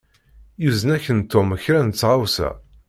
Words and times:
Yuzen-ak-n 0.61 1.19
Tom 1.31 1.49
kra 1.63 1.79
n 1.83 1.89
tɣawsa. 1.91 2.49